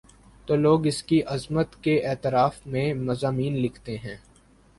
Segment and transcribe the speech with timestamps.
[0.47, 4.17] تو لوگ اس کی عظمت کے اعتراف میں مضامین لکھتے ہیں۔